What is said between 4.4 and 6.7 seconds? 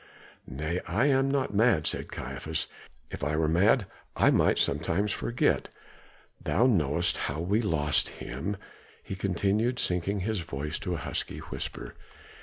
sometimes forget. Thou